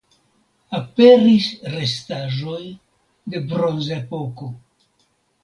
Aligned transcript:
Aperis 0.77 1.49
restaĵoj 1.73 2.63
de 3.35 3.45
Bronzepoko. 3.53 4.51